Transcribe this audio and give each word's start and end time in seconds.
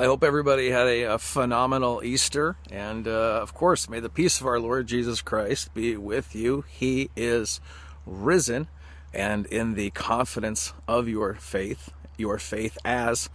I 0.00 0.06
hope 0.06 0.24
everybody 0.24 0.70
had 0.70 0.86
a, 0.86 1.02
a 1.02 1.18
phenomenal 1.18 2.00
Easter. 2.02 2.56
And 2.70 3.06
uh, 3.06 3.42
of 3.42 3.52
course, 3.52 3.86
may 3.86 4.00
the 4.00 4.08
peace 4.08 4.40
of 4.40 4.46
our 4.46 4.58
Lord 4.58 4.86
Jesus 4.86 5.20
Christ 5.20 5.74
be 5.74 5.94
with 5.94 6.34
you. 6.34 6.64
He 6.70 7.10
is 7.14 7.60
risen. 8.06 8.68
And 9.12 9.44
in 9.44 9.74
the 9.74 9.90
confidence 9.90 10.72
of 10.88 11.06
your 11.06 11.34
faith, 11.34 11.90
your 12.16 12.38
faith 12.38 12.78
as 12.82 13.28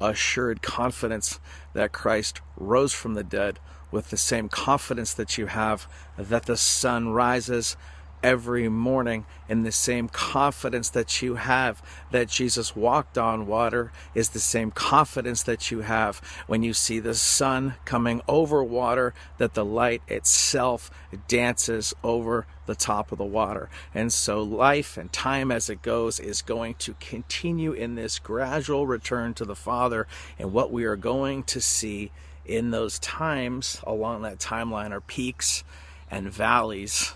assured 0.00 0.60
confidence 0.60 1.38
that 1.72 1.92
Christ 1.92 2.40
rose 2.56 2.92
from 2.92 3.14
the 3.14 3.22
dead, 3.22 3.60
with 3.92 4.10
the 4.10 4.16
same 4.16 4.48
confidence 4.48 5.14
that 5.14 5.38
you 5.38 5.46
have 5.46 5.86
that 6.16 6.46
the 6.46 6.56
sun 6.56 7.10
rises 7.10 7.76
every 8.22 8.68
morning 8.68 9.24
in 9.48 9.62
the 9.62 9.72
same 9.72 10.08
confidence 10.08 10.90
that 10.90 11.22
you 11.22 11.36
have 11.36 11.82
that 12.10 12.28
Jesus 12.28 12.74
walked 12.76 13.16
on 13.16 13.46
water 13.46 13.92
is 14.14 14.30
the 14.30 14.40
same 14.40 14.70
confidence 14.70 15.42
that 15.42 15.70
you 15.70 15.80
have 15.80 16.20
when 16.46 16.62
you 16.62 16.72
see 16.72 16.98
the 16.98 17.14
sun 17.14 17.74
coming 17.84 18.20
over 18.28 18.62
water 18.62 19.14
that 19.38 19.54
the 19.54 19.64
light 19.64 20.02
itself 20.08 20.90
dances 21.26 21.94
over 22.02 22.46
the 22.66 22.74
top 22.74 23.12
of 23.12 23.18
the 23.18 23.24
water. 23.24 23.70
And 23.94 24.12
so 24.12 24.42
life 24.42 24.96
and 24.96 25.12
time 25.12 25.50
as 25.50 25.70
it 25.70 25.82
goes 25.82 26.20
is 26.20 26.42
going 26.42 26.74
to 26.74 26.94
continue 27.00 27.72
in 27.72 27.94
this 27.94 28.18
gradual 28.18 28.86
return 28.86 29.34
to 29.34 29.44
the 29.44 29.56
Father 29.56 30.06
and 30.38 30.52
what 30.52 30.70
we 30.70 30.84
are 30.84 30.96
going 30.96 31.44
to 31.44 31.60
see 31.60 32.10
in 32.44 32.70
those 32.70 32.98
times 32.98 33.80
along 33.84 34.22
that 34.22 34.38
timeline 34.38 34.90
are 34.90 35.00
peaks 35.00 35.64
and 36.10 36.30
valleys 36.32 37.14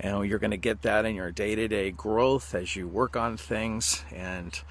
and 0.00 0.26
you're 0.26 0.38
going 0.38 0.50
to 0.50 0.56
get 0.56 0.82
that 0.82 1.04
in 1.04 1.14
your 1.14 1.30
day-to-day 1.30 1.90
growth 1.90 2.54
as 2.54 2.74
you 2.74 2.88
work 2.88 3.16
on 3.16 3.36
things 3.36 4.02
and 4.12 4.62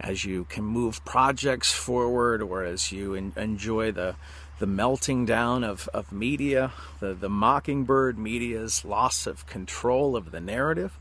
as 0.00 0.24
you 0.24 0.44
can 0.44 0.64
move 0.64 1.04
projects 1.04 1.72
forward 1.72 2.42
or 2.42 2.64
as 2.64 2.90
you 2.90 3.14
enjoy 3.14 3.92
the 3.92 4.16
the 4.58 4.66
melting 4.66 5.26
down 5.26 5.64
of, 5.64 5.88
of 5.92 6.12
media, 6.12 6.70
the, 7.00 7.14
the 7.14 7.28
mockingbird 7.28 8.16
media's 8.16 8.84
loss 8.84 9.26
of 9.26 9.44
control 9.44 10.14
of 10.14 10.30
the 10.30 10.40
narrative, 10.40 10.96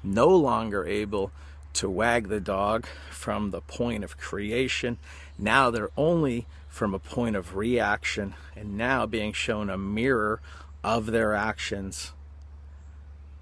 no 0.00 0.28
longer 0.28 0.86
able 0.86 1.32
to 1.72 1.90
wag 1.90 2.28
the 2.28 2.38
dog 2.38 2.86
from 3.10 3.50
the 3.50 3.60
point 3.62 4.04
of 4.04 4.16
creation. 4.16 4.96
Now 5.36 5.70
they're 5.70 5.90
only 5.96 6.46
from 6.68 6.94
a 6.94 7.00
point 7.00 7.34
of 7.34 7.56
reaction 7.56 8.34
and 8.54 8.76
now 8.76 9.06
being 9.06 9.32
shown 9.32 9.70
a 9.70 9.78
mirror 9.78 10.40
of 10.84 11.06
their 11.06 11.34
actions 11.34 12.12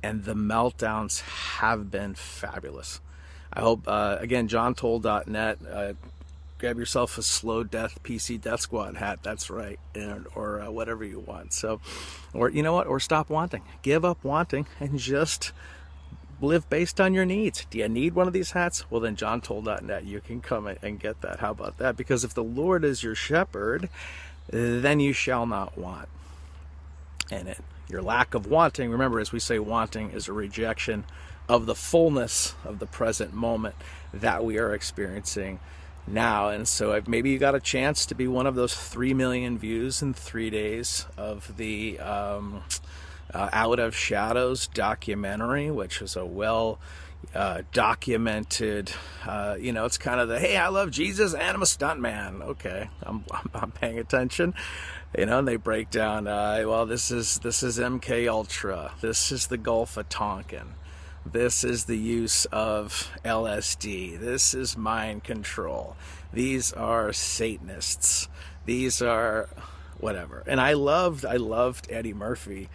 and 0.03 0.25
the 0.25 0.35
meltdowns 0.35 1.21
have 1.59 1.91
been 1.91 2.15
fabulous. 2.15 3.01
I 3.53 3.61
hope, 3.61 3.87
uh, 3.87 4.17
again, 4.21 4.49
johntoll.net. 4.49 5.59
Uh, 5.71 5.93
grab 6.59 6.79
yourself 6.79 7.17
a 7.19 7.23
slow 7.23 7.65
death 7.65 8.03
PC 8.03 8.41
death 8.41 8.61
squad 8.61 8.97
hat. 8.97 9.21
That's 9.23 9.49
right, 9.49 9.79
and, 9.95 10.27
or 10.35 10.61
uh, 10.61 10.71
whatever 10.71 11.05
you 11.05 11.21
want. 11.21 11.53
So, 11.53 11.81
or 12.35 12.51
you 12.51 12.63
know 12.63 12.73
what? 12.73 12.87
Or 12.87 13.01
stop 13.01 13.31
wanting. 13.31 13.63
Give 13.83 14.05
up 14.05 14.23
wanting 14.23 14.67
and 14.81 14.99
just 14.99 15.53
live 16.41 16.69
based 16.69 17.01
on 17.01 17.15
your 17.15 17.25
needs. 17.25 17.67
Do 17.71 17.79
you 17.79 17.89
need 17.89 18.15
one 18.15 18.27
of 18.27 18.33
these 18.33 18.53
hats? 18.53 18.89
Well, 18.91 19.01
then 19.01 19.17
johntoll.net. 19.17 20.05
You 20.05 20.21
can 20.21 20.41
come 20.41 20.67
and 20.67 21.01
get 21.01 21.21
that. 21.23 21.41
How 21.41 21.51
about 21.51 21.79
that? 21.79 21.97
Because 21.97 22.25
if 22.25 22.35
the 22.35 22.45
Lord 22.45 22.85
is 22.85 23.03
your 23.03 23.15
shepherd, 23.15 23.89
then 24.49 25.01
you 25.01 25.13
shall 25.13 25.47
not 25.47 25.77
want. 25.77 26.09
And 27.31 27.49
it 27.49 27.59
your 27.89 28.03
lack 28.03 28.35
of 28.35 28.47
wanting, 28.47 28.91
remember, 28.91 29.21
as 29.21 29.33
we 29.33 29.41
say, 29.41 29.59
wanting 29.59 30.11
is 30.11 30.29
a 30.29 30.33
rejection 30.33 31.05
of 31.49 31.67
the 31.67 31.75
fullness 31.75 32.55
of 32.65 32.79
the 32.79 32.87
present 32.87 33.33
moment 33.33 33.75
that 34.13 34.45
we 34.45 34.59
are 34.59 34.75
experiencing 34.75 35.59
now. 36.07 36.49
And 36.49 36.69
so 36.69 37.01
maybe 37.07 37.31
you 37.31 37.39
got 37.39 37.55
a 37.55 37.61
chance 37.61 38.05
to 38.07 38.15
be 38.15 38.29
one 38.29 38.47
of 38.47 38.55
those 38.55 38.75
3 38.75 39.15
million 39.15 39.59
views 39.59 40.03
in 40.03 40.15
three 40.15 40.51
days 40.51 41.07
of 41.17 41.57
the 41.57 41.99
um, 42.01 42.63
uh, 43.33 43.49
Out 43.53 43.79
of 43.79 43.97
Shadows 43.97 44.67
documentary, 44.67 45.71
which 45.71 46.03
is 46.03 46.17
a 46.17 46.27
well 46.27 46.79
uh, 47.35 47.63
documented, 47.73 48.93
uh, 49.27 49.57
you 49.59 49.73
know, 49.73 49.85
it's 49.85 49.99
kind 49.99 50.21
of 50.21 50.29
the 50.29 50.39
hey, 50.39 50.57
I 50.57 50.69
love 50.69 50.91
Jesus 50.91 51.35
and 51.35 51.43
I'm 51.43 51.63
a 51.63 51.67
stuntman. 51.67 52.43
Okay, 52.43 52.89
I'm, 53.03 53.25
I'm, 53.31 53.51
I'm 53.55 53.71
paying 53.71 53.99
attention 53.99 54.55
you 55.17 55.27
know, 55.27 55.39
and 55.39 55.49
they 55.49 55.57
break 55.57 55.91
down. 55.91 56.27
Uh, 56.27 56.63
well, 56.67 56.87
this 56.87 57.11
is 57.11 57.39
this 57.39 57.63
is 57.63 57.79
MK 57.79 58.29
Ultra. 58.29 58.93
This 59.01 59.33
is 59.33 59.47
the 59.47 59.57
Gulf 59.57 59.97
of 59.97 60.09
Tonkin. 60.09 60.75
This 61.25 61.65
is 61.65 61.85
the 61.85 61.97
use 61.97 62.45
of 62.47 63.11
LSD. 63.25 64.19
This 64.19 64.55
is 64.55 64.77
mind 64.77 65.25
control. 65.25 65.97
These 66.33 66.73
are 66.73 67.13
Satanists. 67.13 68.29
These 68.67 69.03
are 69.03 69.49
whatever. 69.99 70.43
And 70.47 70.61
I 70.61 70.75
loved 70.75 71.25
I 71.25 71.37
loved 71.37 71.89
Eddie 71.91 72.15
Murphy 72.15 72.69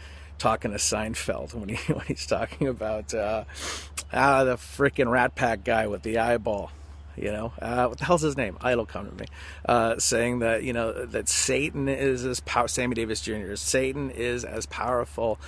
talking 0.44 0.72
to 0.72 0.78
Seinfeld 0.78 1.54
when 1.54 1.70
he 1.70 1.76
when 1.94 2.06
he's 2.06 2.26
talking 2.28 2.68
about 2.68 3.14
uh, 3.14 3.46
ah 4.12 4.44
the 4.44 4.56
freaking 4.56 5.10
Rat 5.10 5.36
Pack 5.36 5.64
guy 5.64 5.88
with 5.88 6.04
the 6.04 6.18
eyeball 6.20 6.70
you 7.16 7.32
know, 7.32 7.54
uh, 7.62 7.86
what 7.86 8.00
the 8.00 8.06
hell's 8.06 8.24
his 8.24 8.36
name? 8.36 8.58
It'll 8.66 8.88
come 8.88 9.08
to 9.08 9.16
me. 9.16 9.28
Uh, 9.66 10.00
saying 10.00 10.40
that 10.40 10.64
you 10.64 10.74
know 10.74 11.06
that 11.06 11.30
Satan 11.30 11.88
is 11.88 12.26
as 12.26 12.40
power. 12.40 12.68
Sammy 12.68 12.96
Davis 12.96 13.22
Jr. 13.22 13.56
Satan 13.56 14.10
is 14.10 14.44
as 14.44 14.66
powerful 14.66 15.40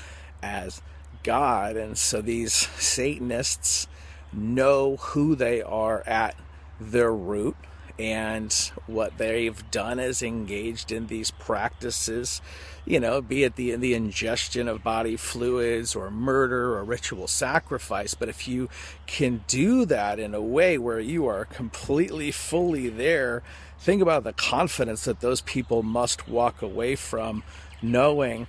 as 0.44 0.82
God, 1.24 1.76
and 1.76 1.98
so 1.98 2.22
these 2.22 2.54
Satanists 2.54 3.88
know 4.32 4.98
who 4.98 5.36
they 5.36 5.64
are 5.64 6.04
at 6.06 6.36
their 6.80 7.12
root 7.12 7.56
and 7.98 8.72
what 8.88 9.18
they've 9.18 9.70
done 9.72 10.00
is 10.00 10.22
engaged 10.22 10.92
in 10.92 11.08
these 11.08 11.32
practices 11.32 12.42
you 12.86 13.00
know 13.00 13.22
be 13.22 13.44
it 13.44 13.56
the 13.56 13.76
the 13.76 13.94
ingestion 13.94 14.68
of 14.68 14.84
body 14.84 15.16
fluids 15.16 15.96
or 15.96 16.12
murder 16.12 16.76
or 16.76 16.84
ritual 16.84 17.28
sacrifice. 17.28 18.14
But 18.14 18.30
if 18.30 18.48
you 18.48 18.70
can 19.08 19.44
do 19.48 19.86
that 19.86 20.20
in 20.20 20.34
a 20.34 20.42
way 20.42 20.78
where 20.78 21.00
you 21.00 21.26
are 21.28 21.46
completely 21.46 22.32
fully 22.32 22.90
there 22.90 23.44
think 23.80 24.02
about 24.02 24.24
the 24.24 24.34
confidence 24.34 25.06
that 25.06 25.20
those 25.20 25.42
people 25.42 25.84
must 25.84 26.28
walk 26.28 26.62
away 26.62 26.96
from 26.96 27.44
knowing 27.82 28.48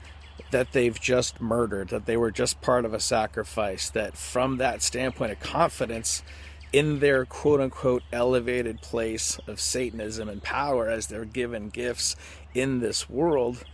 that 0.51 0.73
they've 0.73 1.01
just 1.01 1.41
murdered 1.41 1.89
that 1.89 2.07
they 2.07 2.17
were 2.17 2.31
just 2.31 2.61
part 2.61 2.84
of 2.84 2.95
a 2.95 3.01
sacrifice 3.01 3.91
that 3.91 4.17
from 4.17 4.59
that 4.59 4.83
standpoint 4.83 5.33
of 5.33 5.41
confidence 5.41 6.23
in 6.72 7.00
their 7.00 7.25
quote 7.25 7.60
unquote 7.60 8.03
elevated 8.12 8.81
place 8.82 9.38
of 9.47 9.60
Satanism 9.60 10.28
and 10.28 10.43
power 10.43 10.88
as 10.88 11.06
they're 11.06 11.25
given 11.25 11.69
gifts 11.69 12.16
in 12.54 12.81
this 12.81 13.09
world, 13.09 13.65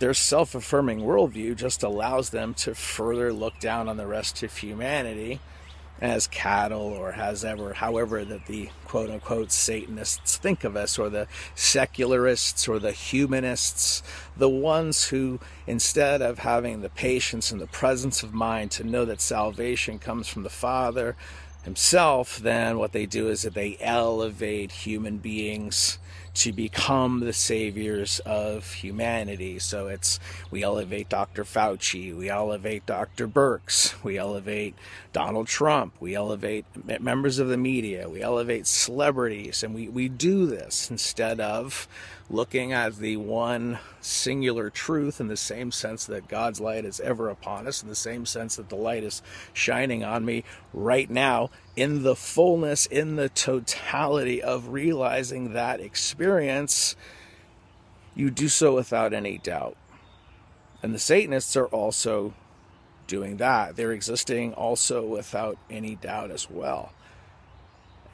their 0.00 0.14
self 0.14 0.54
affirming 0.54 1.00
worldview 1.00 1.56
just 1.56 1.82
allows 1.82 2.30
them 2.30 2.54
to 2.54 2.74
further 2.74 3.32
look 3.32 3.58
down 3.58 3.88
on 3.88 3.96
the 3.96 4.06
rest 4.06 4.42
of 4.42 4.56
humanity 4.56 5.40
as 6.00 6.28
cattle 6.28 6.80
or 6.80 7.12
as 7.12 7.44
ever, 7.44 7.72
however, 7.74 8.24
that 8.24 8.46
the 8.46 8.70
quote 8.84 9.10
unquote 9.10 9.50
Satanists 9.50 10.36
think 10.36 10.62
of 10.62 10.76
us, 10.76 10.98
or 10.98 11.08
the 11.08 11.26
secularists 11.54 12.68
or 12.68 12.78
the 12.78 12.92
humanists, 12.92 14.02
the 14.36 14.48
ones 14.48 15.06
who, 15.06 15.40
instead 15.66 16.22
of 16.22 16.38
having 16.38 16.80
the 16.80 16.88
patience 16.88 17.50
and 17.50 17.60
the 17.60 17.66
presence 17.66 18.22
of 18.22 18.32
mind 18.32 18.70
to 18.72 18.84
know 18.84 19.04
that 19.04 19.20
salvation 19.20 19.98
comes 19.98 20.28
from 20.28 20.44
the 20.44 20.50
Father, 20.50 21.16
himself, 21.64 22.38
then 22.38 22.78
what 22.78 22.92
they 22.92 23.06
do 23.06 23.28
is 23.28 23.42
that 23.42 23.54
they 23.54 23.76
elevate 23.80 24.72
human 24.72 25.18
beings 25.18 25.98
to 26.38 26.52
become 26.52 27.18
the 27.18 27.32
saviors 27.32 28.20
of 28.20 28.72
humanity. 28.72 29.58
So 29.58 29.88
it's 29.88 30.20
we 30.52 30.62
elevate 30.62 31.08
Dr. 31.08 31.42
Fauci, 31.42 32.16
we 32.16 32.28
elevate 32.28 32.86
Dr. 32.86 33.26
Birx, 33.26 34.00
we 34.04 34.18
elevate 34.18 34.76
Donald 35.12 35.48
Trump, 35.48 35.94
we 35.98 36.14
elevate 36.14 36.64
members 37.00 37.40
of 37.40 37.48
the 37.48 37.56
media, 37.56 38.08
we 38.08 38.22
elevate 38.22 38.68
celebrities, 38.68 39.64
and 39.64 39.74
we, 39.74 39.88
we 39.88 40.08
do 40.08 40.46
this 40.46 40.90
instead 40.92 41.40
of 41.40 41.88
looking 42.30 42.72
at 42.72 42.96
the 42.96 43.16
one 43.16 43.78
singular 44.00 44.70
truth 44.70 45.20
in 45.20 45.28
the 45.28 45.36
same 45.36 45.72
sense 45.72 46.06
that 46.06 46.28
God's 46.28 46.60
light 46.60 46.84
is 46.84 47.00
ever 47.00 47.30
upon 47.30 47.66
us, 47.66 47.82
in 47.82 47.88
the 47.88 47.94
same 47.94 48.26
sense 48.26 48.56
that 48.56 48.68
the 48.68 48.76
light 48.76 49.02
is 49.02 49.22
shining 49.52 50.04
on 50.04 50.24
me 50.24 50.44
right 50.72 51.08
now, 51.08 51.50
in 51.74 52.02
the 52.02 52.16
fullness, 52.16 52.86
in 52.86 53.16
the 53.16 53.28
totality 53.28 54.42
of 54.42 54.68
realizing 54.68 55.52
that 55.54 55.80
experience, 55.80 56.27
you 58.14 58.30
do 58.30 58.48
so 58.48 58.74
without 58.74 59.12
any 59.12 59.38
doubt. 59.38 59.76
And 60.82 60.94
the 60.94 60.98
Satanists 60.98 61.56
are 61.56 61.66
also 61.66 62.34
doing 63.06 63.38
that. 63.38 63.76
They're 63.76 63.92
existing 63.92 64.54
also 64.54 65.04
without 65.04 65.58
any 65.70 65.94
doubt 65.94 66.30
as 66.30 66.50
well 66.50 66.92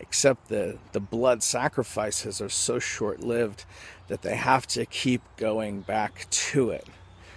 except 0.00 0.48
the, 0.48 0.76
the 0.92 1.00
blood 1.00 1.42
sacrifices 1.42 2.40
are 2.40 2.48
so 2.48 2.78
short 2.78 3.20
lived 3.20 3.64
that 4.08 4.22
they 4.22 4.36
have 4.36 4.66
to 4.66 4.84
keep 4.84 5.22
going 5.36 5.80
back 5.80 6.28
to 6.30 6.70
it. 6.70 6.86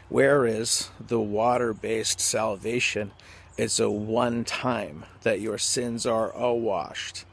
Whereas 0.09 0.89
the 1.00 1.19
water 1.19 1.73
based 1.73 2.19
salvation 2.19 3.12
is 3.57 3.80
a 3.80 3.89
one 3.89 4.44
time 4.44 5.06
that 5.21 5.41
your 5.41 5.57
sins 5.57 6.06
are 6.06 6.31
awashed. 6.33 7.23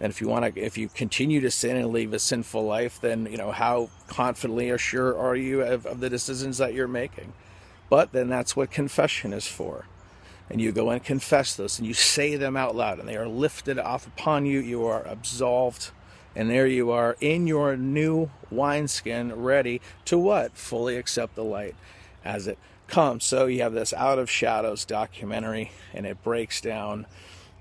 And 0.00 0.10
if 0.10 0.20
you 0.20 0.28
want 0.28 0.54
to, 0.54 0.60
if 0.60 0.78
you 0.78 0.88
continue 0.88 1.40
to 1.40 1.50
sin 1.50 1.76
and 1.76 1.88
live 1.88 2.14
a 2.14 2.18
sinful 2.18 2.64
life, 2.64 2.98
then 3.00 3.26
you 3.26 3.36
know 3.36 3.52
how 3.52 3.90
confidently 4.06 4.70
or 4.70 4.78
sure 4.78 5.16
are 5.16 5.36
you 5.36 5.60
of, 5.60 5.84
of 5.84 6.00
the 6.00 6.08
decisions 6.08 6.58
that 6.58 6.72
you're 6.72 6.88
making. 6.88 7.34
But 7.90 8.12
then 8.12 8.28
that's 8.28 8.56
what 8.56 8.70
confession 8.70 9.32
is 9.32 9.46
for. 9.46 9.86
And 10.48 10.60
you 10.60 10.72
go 10.72 10.90
and 10.90 11.04
confess 11.04 11.54
those, 11.54 11.78
and 11.78 11.86
you 11.86 11.94
say 11.94 12.36
them 12.36 12.56
out 12.56 12.74
loud, 12.74 12.98
and 12.98 13.08
they 13.08 13.16
are 13.16 13.28
lifted 13.28 13.78
off 13.78 14.06
upon 14.06 14.46
you. 14.46 14.58
You 14.58 14.84
are 14.86 15.06
absolved, 15.06 15.90
and 16.34 16.50
there 16.50 16.66
you 16.66 16.90
are 16.90 17.16
in 17.20 17.46
your 17.46 17.76
new 17.76 18.30
wineskin, 18.50 19.32
ready 19.34 19.80
to 20.06 20.18
what? 20.18 20.56
Fully 20.56 20.96
accept 20.96 21.36
the 21.36 21.44
light 21.44 21.76
as 22.24 22.48
it 22.48 22.58
comes. 22.88 23.24
So 23.24 23.46
you 23.46 23.62
have 23.62 23.74
this 23.74 23.92
Out 23.92 24.18
of 24.18 24.28
Shadows 24.28 24.84
documentary, 24.84 25.70
and 25.94 26.04
it 26.04 26.22
breaks 26.24 26.60
down 26.60 27.06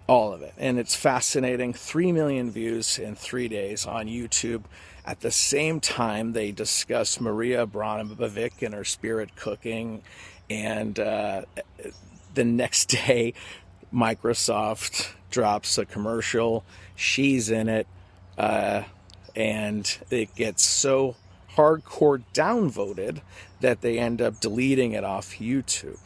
all 0.10 0.34
of 0.34 0.42
it. 0.42 0.54
And 0.58 0.80
it's 0.80 0.96
fascinating. 0.96 1.72
Three 1.72 2.12
million 2.12 2.50
views 2.50 2.98
in 2.98 3.16
three 3.16 3.48
days 3.48 3.86
on 3.86 4.08
YouTube. 4.08 4.64
At 5.06 5.22
the 5.22 5.30
same 5.30 5.80
time, 5.80 6.34
they 6.34 6.52
discuss 6.52 7.22
Maria 7.22 7.66
Abramovic 7.66 8.64
and 8.64 8.74
her 8.74 8.84
spirit 8.84 9.36
cooking. 9.36 10.02
And 10.50 11.00
uh, 11.00 11.44
the 12.34 12.44
next 12.44 12.86
day, 13.06 13.36
Microsoft 13.94 15.12
drops 15.30 15.78
a 15.78 15.86
commercial. 15.86 16.64
She's 16.96 17.52
in 17.52 17.70
it. 17.70 17.86
Uh, 18.36 18.84
and 19.36 20.00
it 20.10 20.34
gets 20.34 20.64
so 20.64 21.16
hardcore 21.56 22.24
downvoted 22.34 23.22
that 23.62 23.82
they 23.82 24.00
end 24.00 24.24
up 24.24 24.40
deleting 24.40 24.94
it 24.94 25.04
off 25.04 25.36
YouTube. 25.36 26.00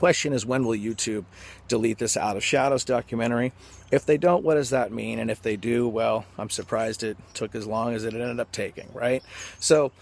Question 0.00 0.32
is, 0.32 0.46
when 0.46 0.64
will 0.64 0.78
YouTube 0.78 1.26
delete 1.68 1.98
this 1.98 2.16
Out 2.16 2.34
of 2.34 2.42
Shadows 2.42 2.84
documentary? 2.84 3.52
If 3.90 4.06
they 4.06 4.16
don't, 4.16 4.42
what 4.42 4.54
does 4.54 4.70
that 4.70 4.90
mean? 4.90 5.18
And 5.18 5.30
if 5.30 5.42
they 5.42 5.56
do, 5.56 5.86
well, 5.86 6.24
I'm 6.38 6.48
surprised 6.48 7.02
it 7.02 7.18
took 7.34 7.54
as 7.54 7.66
long 7.66 7.92
as 7.92 8.04
it 8.04 8.14
ended 8.14 8.40
up 8.40 8.50
taking, 8.50 8.88
right? 8.94 9.22
So, 9.58 9.92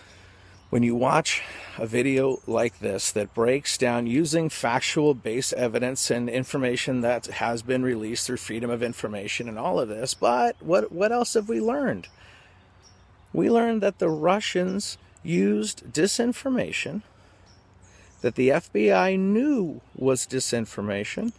when 0.71 0.85
you 0.85 0.95
watch 0.95 1.43
a 1.79 1.85
video 1.85 2.41
like 2.47 2.79
this 2.79 3.11
that 3.11 3.35
breaks 3.35 3.77
down 3.77 4.07
using 4.07 4.49
factual 4.49 5.15
based 5.15 5.53
evidence 5.55 6.13
and 6.13 6.31
information 6.31 7.01
that 7.01 7.27
has 7.27 7.63
been 7.63 7.83
released 7.83 8.25
through 8.25 8.37
freedom 8.37 8.71
of 8.71 8.85
information 8.85 9.49
and 9.49 9.59
all 9.59 9.81
of 9.81 9.89
this, 9.89 10.15
but 10.15 10.55
what, 10.61 10.93
what 10.93 11.11
else 11.11 11.35
have 11.35 11.49
we 11.49 11.61
learned? 11.61 12.07
We 13.33 13.51
learned 13.51 13.83
that 13.83 13.99
the 13.99 14.11
Russians 14.11 14.97
used 15.25 15.93
disinformation 15.93 17.03
that 18.21 18.35
the 18.35 18.49
FBI 18.49 19.19
knew 19.19 19.81
was 19.95 20.27
disinformation. 20.27 21.33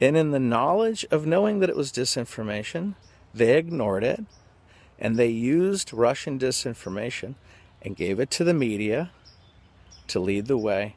And 0.00 0.16
in 0.16 0.30
the 0.30 0.40
knowledge 0.40 1.04
of 1.10 1.26
knowing 1.26 1.60
that 1.60 1.70
it 1.70 1.76
was 1.76 1.92
disinformation, 1.92 2.94
they 3.34 3.56
ignored 3.56 4.04
it 4.04 4.24
and 4.98 5.16
they 5.16 5.28
used 5.28 5.92
Russian 5.92 6.38
disinformation 6.38 7.34
and 7.82 7.96
gave 7.96 8.18
it 8.18 8.30
to 8.32 8.44
the 8.44 8.54
media 8.54 9.10
to 10.08 10.20
lead 10.20 10.46
the 10.46 10.56
way 10.56 10.96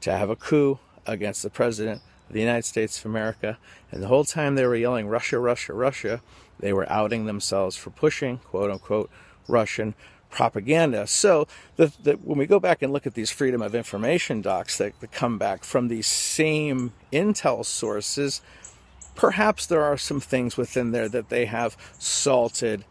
to 0.00 0.12
have 0.12 0.30
a 0.30 0.36
coup 0.36 0.78
against 1.06 1.42
the 1.42 1.50
president 1.50 2.00
of 2.28 2.32
the 2.32 2.40
United 2.40 2.64
States 2.64 2.98
of 2.98 3.06
America. 3.06 3.58
And 3.90 4.02
the 4.02 4.08
whole 4.08 4.24
time 4.24 4.54
they 4.54 4.66
were 4.66 4.76
yelling 4.76 5.08
Russia, 5.08 5.38
Russia, 5.38 5.74
Russia, 5.74 6.20
they 6.58 6.72
were 6.72 6.90
outing 6.90 7.26
themselves 7.26 7.76
for 7.76 7.90
pushing 7.90 8.38
quote 8.38 8.70
unquote 8.70 9.10
Russian 9.46 9.94
propaganda. 10.30 11.06
So 11.06 11.46
the, 11.76 11.92
the, 12.02 12.12
when 12.14 12.38
we 12.38 12.46
go 12.46 12.60
back 12.60 12.82
and 12.82 12.92
look 12.92 13.06
at 13.06 13.14
these 13.14 13.30
freedom 13.30 13.62
of 13.62 13.74
information 13.74 14.42
docs 14.42 14.78
that, 14.78 14.98
that 15.00 15.12
come 15.12 15.38
back 15.38 15.64
from 15.64 15.88
these 15.88 16.06
same 16.06 16.92
intel 17.12 17.64
sources, 17.64 18.42
perhaps 19.14 19.66
there 19.66 19.82
are 19.82 19.96
some 19.96 20.20
things 20.20 20.56
within 20.56 20.92
there 20.92 21.08
that 21.08 21.28
they 21.28 21.46
have 21.46 21.76
salted 21.98 22.84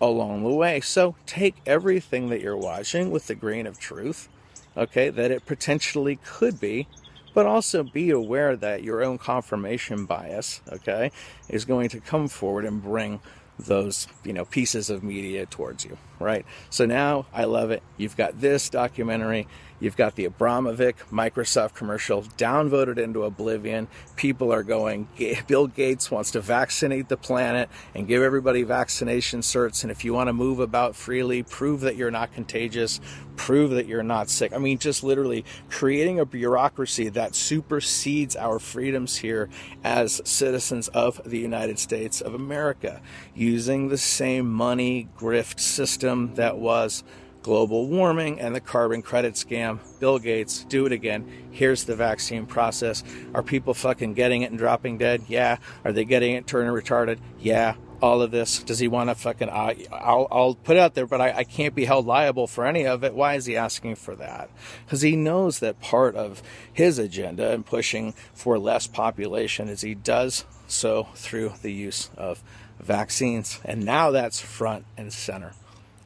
along 0.00 0.42
the 0.42 0.50
way. 0.50 0.80
So 0.80 1.14
take 1.26 1.56
everything 1.66 2.30
that 2.30 2.40
you're 2.40 2.56
watching 2.56 3.10
with 3.10 3.26
the 3.26 3.34
grain 3.34 3.66
of 3.66 3.78
truth, 3.78 4.28
okay, 4.76 5.10
that 5.10 5.30
it 5.30 5.44
potentially 5.46 6.18
could 6.24 6.58
be, 6.58 6.88
but 7.34 7.46
also 7.46 7.82
be 7.82 8.10
aware 8.10 8.56
that 8.56 8.82
your 8.82 9.04
own 9.04 9.18
confirmation 9.18 10.06
bias, 10.06 10.62
okay, 10.72 11.12
is 11.48 11.64
going 11.64 11.88
to 11.90 12.00
come 12.00 12.28
forward 12.28 12.64
and 12.64 12.82
bring 12.82 13.20
those 13.66 14.06
you 14.24 14.32
know 14.32 14.44
pieces 14.44 14.90
of 14.90 15.02
media 15.02 15.46
towards 15.46 15.84
you 15.84 15.96
right? 16.18 16.44
So 16.68 16.86
now 16.86 17.26
i 17.32 17.44
love 17.44 17.70
it. 17.70 17.82
You've 17.96 18.16
got 18.16 18.40
this 18.40 18.68
documentary 18.68 19.48
You've 19.80 19.96
got 19.96 20.14
the 20.14 20.28
Abramovic 20.28 20.96
Microsoft 21.10 21.74
commercial 21.74 22.22
downvoted 22.22 22.98
into 22.98 23.24
oblivion. 23.24 23.88
People 24.14 24.52
are 24.52 24.62
going, 24.62 25.08
Bill 25.46 25.66
Gates 25.66 26.10
wants 26.10 26.30
to 26.32 26.40
vaccinate 26.40 27.08
the 27.08 27.16
planet 27.16 27.70
and 27.94 28.06
give 28.06 28.22
everybody 28.22 28.62
vaccination 28.62 29.40
certs. 29.40 29.82
And 29.82 29.90
if 29.90 30.04
you 30.04 30.12
want 30.12 30.28
to 30.28 30.34
move 30.34 30.60
about 30.60 30.94
freely, 30.94 31.42
prove 31.42 31.80
that 31.80 31.96
you're 31.96 32.10
not 32.10 32.32
contagious, 32.32 33.00
prove 33.36 33.70
that 33.70 33.86
you're 33.86 34.02
not 34.02 34.28
sick. 34.28 34.52
I 34.52 34.58
mean, 34.58 34.78
just 34.78 35.02
literally 35.02 35.46
creating 35.70 36.20
a 36.20 36.26
bureaucracy 36.26 37.08
that 37.08 37.34
supersedes 37.34 38.36
our 38.36 38.58
freedoms 38.58 39.16
here 39.16 39.48
as 39.82 40.20
citizens 40.24 40.88
of 40.88 41.22
the 41.24 41.38
United 41.38 41.78
States 41.78 42.20
of 42.20 42.34
America, 42.34 43.00
using 43.34 43.88
the 43.88 43.96
same 43.98 44.50
money 44.50 45.08
grift 45.16 45.58
system 45.58 46.34
that 46.34 46.58
was 46.58 47.02
global 47.42 47.86
warming 47.86 48.40
and 48.40 48.54
the 48.54 48.60
carbon 48.60 49.02
credit 49.02 49.34
scam. 49.34 49.78
Bill 49.98 50.18
Gates, 50.18 50.64
do 50.64 50.86
it 50.86 50.92
again. 50.92 51.48
Here's 51.50 51.84
the 51.84 51.96
vaccine 51.96 52.46
process. 52.46 53.02
Are 53.34 53.42
people 53.42 53.74
fucking 53.74 54.14
getting 54.14 54.42
it 54.42 54.50
and 54.50 54.58
dropping 54.58 54.98
dead? 54.98 55.24
Yeah. 55.28 55.58
Are 55.84 55.92
they 55.92 56.04
getting 56.04 56.34
it 56.34 56.46
turning 56.46 56.72
retarded? 56.72 57.18
Yeah. 57.38 57.74
All 58.02 58.22
of 58.22 58.30
this. 58.30 58.62
Does 58.62 58.78
he 58.78 58.88
want 58.88 59.10
to 59.10 59.14
fucking? 59.14 59.50
I'll, 59.50 60.26
I'll 60.30 60.54
put 60.54 60.76
it 60.76 60.80
out 60.80 60.94
there, 60.94 61.06
but 61.06 61.20
I, 61.20 61.38
I 61.38 61.44
can't 61.44 61.74
be 61.74 61.84
held 61.84 62.06
liable 62.06 62.46
for 62.46 62.64
any 62.64 62.86
of 62.86 63.04
it. 63.04 63.14
Why 63.14 63.34
is 63.34 63.44
he 63.44 63.58
asking 63.58 63.96
for 63.96 64.14
that? 64.16 64.48
Because 64.86 65.02
he 65.02 65.16
knows 65.16 65.58
that 65.58 65.82
part 65.82 66.16
of 66.16 66.42
his 66.72 66.98
agenda 66.98 67.50
and 67.52 67.64
pushing 67.64 68.14
for 68.32 68.58
less 68.58 68.86
population 68.86 69.68
is 69.68 69.82
he 69.82 69.94
does 69.94 70.46
so 70.66 71.08
through 71.14 71.52
the 71.60 71.72
use 71.72 72.08
of 72.16 72.42
vaccines. 72.78 73.60
And 73.66 73.84
now 73.84 74.10
that's 74.10 74.40
front 74.40 74.86
and 74.96 75.12
center. 75.12 75.52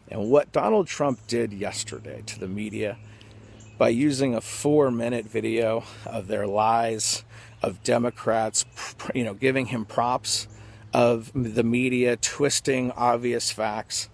And 0.09 0.31
what 0.31 0.53
Donald 0.53 0.87
Trump 0.87 1.27
did 1.27 1.53
yesterday 1.53 2.23
to 2.27 2.39
the 2.39 2.49
media 2.49 2.99
by 3.79 3.89
using 3.89 4.35
a 4.35 4.41
four 4.41 4.91
minute 4.91 5.27
video 5.27 5.85
of 6.07 6.27
their 6.29 6.47
lies, 6.47 7.25
of 7.63 7.83
Democrats, 7.83 8.65
you 9.15 9.25
know, 9.25 9.35
giving 9.35 9.67
him 9.67 9.85
props, 9.85 10.47
of 10.93 11.33
the 11.35 11.65
media 11.65 12.17
twisting 12.17 12.93
obvious 12.93 13.51
facts, 13.51 14.09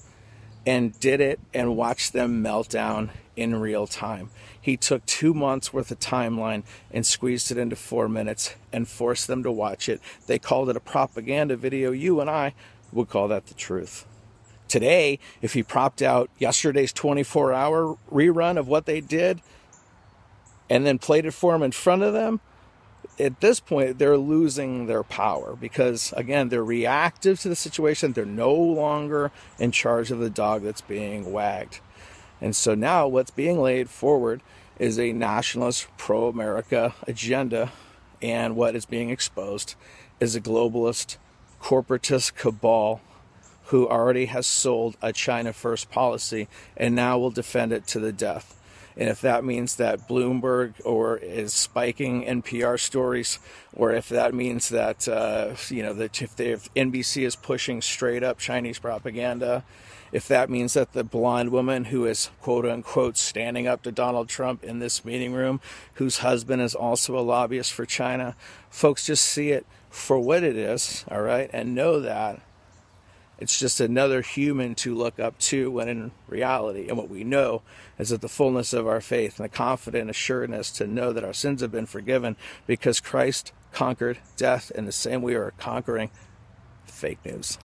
and 0.65 0.99
did 1.01 1.21
it 1.21 1.41
and 1.53 1.77
watched 1.77 2.13
them 2.13 2.41
melt 2.41 2.69
down 2.69 3.11
in 3.37 3.57
real 3.57 3.87
time. 3.87 4.31
He 4.61 4.77
took 4.77 5.05
two 5.07 5.35
months 5.35 5.73
worth 5.73 5.91
of 5.91 5.99
timeline 5.99 6.63
and 6.91 7.05
squeezed 7.05 7.51
it 7.51 7.59
into 7.59 7.77
four 7.77 8.09
minutes 8.09 8.55
and 8.73 8.87
forced 8.87 9.27
them 9.27 9.43
to 9.43 9.51
watch 9.51 9.89
it. 9.89 10.01
They 10.27 10.39
called 10.39 10.69
it 10.71 10.77
a 10.77 10.81
propaganda 10.81 11.57
video. 11.57 11.91
You 11.91 12.21
and 12.21 12.31
I 12.31 12.55
would 12.93 13.09
call 13.09 13.29
that 13.29 13.47
the 13.47 13.55
truth. 13.55 14.07
Today, 14.71 15.19
if 15.43 15.55
he 15.55 15.65
propped 15.65 16.01
out 16.01 16.31
yesterday's 16.39 16.93
24 16.93 17.53
hour 17.53 17.99
rerun 18.09 18.57
of 18.57 18.69
what 18.69 18.87
they 18.87 19.01
did 19.01 19.43
and 20.71 20.87
then 20.87 20.97
played 20.97 21.27
it 21.27 21.33
for 21.33 21.53
them 21.53 21.65
in 21.65 21.73
front 21.73 22.05
of 22.05 22.13
them, 22.13 22.39
at 23.19 23.41
this 23.41 23.59
point, 23.59 23.99
they're 23.99 24.17
losing 24.17 24.87
their 24.87 25.03
power 25.03 25.57
because, 25.61 26.15
again, 26.17 26.51
they're 26.51 26.63
reactive 26.63 27.41
to 27.41 27.49
the 27.49 27.57
situation. 27.57 28.13
They're 28.13 28.25
no 28.25 28.55
longer 28.55 29.33
in 29.59 29.73
charge 29.73 30.13
of 30.13 30.21
the 30.21 30.31
dog 30.31 30.63
that's 30.63 30.83
being 30.83 31.33
wagged. 31.33 31.81
And 32.41 32.55
so 32.55 32.77
now 32.77 33.09
what's 33.09 33.33
being 33.33 33.61
laid 33.61 33.91
forward 33.91 34.41
is 34.79 35.01
a 35.01 35.13
nationalist, 35.13 35.89
pro 35.99 36.29
America 36.29 36.95
agenda. 37.09 37.73
And 38.23 38.55
what 38.55 38.77
is 38.77 38.87
being 38.87 39.11
exposed 39.11 39.75
is 40.21 40.37
a 40.37 40.41
globalist, 40.41 41.17
corporatist 41.61 42.37
cabal 42.37 43.01
who 43.71 43.89
already 43.89 44.27
has 44.27 44.49
sold 44.49 44.97
a 45.01 45.13
China 45.13 45.53
first 45.53 45.91
policy 45.93 46.49
and 46.77 46.93
now 46.93 47.17
will 47.17 47.31
defend 47.31 47.73
it 47.73 47.87
to 47.87 48.01
the 48.01 48.13
death. 48.13 48.57
And 48.97 49.09
if 49.09 49.21
that 49.21 49.45
means 49.45 49.77
that 49.77 50.09
Bloomberg 50.09 50.75
or 50.85 51.19
is 51.19 51.55
spiking 51.55 52.25
NPR 52.25 52.81
stories, 52.81 53.39
or 53.73 53.93
if 53.93 54.09
that 54.09 54.35
means 54.35 54.71
that 54.71 55.07
uh, 55.07 55.55
you 55.69 55.85
know 55.85 55.95
that 55.95 56.21
if, 56.21 56.35
they, 56.35 56.49
if 56.49 56.75
NBC 56.75 57.25
is 57.25 57.37
pushing 57.37 57.81
straight 57.81 58.25
up 58.25 58.39
Chinese 58.39 58.81
propaganda, 58.81 59.63
if 60.11 60.27
that 60.27 60.51
means 60.51 60.75
that 60.75 60.93
the 60.93 61.05
blonde 61.05 61.51
woman 61.51 61.87
who 61.87 62.05
is 62.07 62.31
quote 62.43 62.67
unquote 62.67 63.17
standing 63.17 63.69
up 63.69 63.83
to 63.85 63.93
Donald 63.93 64.29
Trump 64.29 64.65
in 64.65 64.81
this 64.81 65.05
meeting 65.05 65.33
room, 65.33 65.61
whose 65.95 66.19
husband 66.19 66.61
is 66.61 66.75
also 66.75 67.17
a 67.17 67.23
lobbyist 67.23 67.73
for 67.73 67.87
China, 67.87 68.35
folks 68.69 69.07
just 69.07 69.25
see 69.25 69.53
it 69.53 69.65
for 69.89 70.19
what 70.19 70.43
it 70.43 70.57
is, 70.57 71.05
all 71.09 71.23
right, 71.23 71.49
and 71.53 71.75
know 71.75 72.01
that 72.01 72.41
it's 73.41 73.59
just 73.59 73.81
another 73.81 74.21
human 74.21 74.75
to 74.77 74.95
look 74.95 75.19
up 75.19 75.39
to 75.39 75.71
when 75.71 75.89
in 75.89 76.11
reality. 76.29 76.89
And 76.89 76.97
what 76.99 77.09
we 77.09 77.25
know 77.25 77.63
is 77.99 78.11
that 78.11 78.21
the 78.21 78.29
fullness 78.29 78.73
of 78.73 78.87
our 78.87 79.01
faith 79.01 79.39
and 79.39 79.45
the 79.45 79.49
confident 79.49 80.11
assuredness 80.11 80.71
to 80.73 80.87
know 80.87 81.13
that 81.13 81.25
our 81.25 81.33
sins 81.33 81.63
have 81.63 81.73
been 81.73 81.87
forgiven 81.87 82.37
because 82.67 83.01
Christ 83.01 83.53
conquered 83.73 84.19
death 84.37 84.71
in 84.75 84.85
the 84.85 84.93
same 84.93 85.23
way 85.23 85.33
we 85.33 85.37
are 85.37 85.53
conquering 85.59 86.11
fake 86.85 87.25
news. 87.25 87.59